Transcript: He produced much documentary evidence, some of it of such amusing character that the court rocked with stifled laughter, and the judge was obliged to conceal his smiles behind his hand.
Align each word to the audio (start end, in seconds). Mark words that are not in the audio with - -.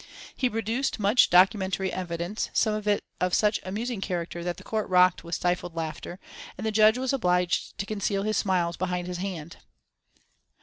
He 0.35 0.49
produced 0.49 0.99
much 0.99 1.29
documentary 1.29 1.93
evidence, 1.93 2.49
some 2.53 2.73
of 2.73 2.87
it 2.87 3.03
of 3.19 3.35
such 3.35 3.59
amusing 3.61 4.01
character 4.01 4.43
that 4.43 4.57
the 4.57 4.63
court 4.63 4.89
rocked 4.89 5.23
with 5.23 5.35
stifled 5.35 5.75
laughter, 5.75 6.19
and 6.57 6.65
the 6.65 6.71
judge 6.71 6.97
was 6.97 7.13
obliged 7.13 7.77
to 7.77 7.85
conceal 7.85 8.23
his 8.23 8.35
smiles 8.37 8.77
behind 8.77 9.05
his 9.05 9.17
hand. 9.17 9.57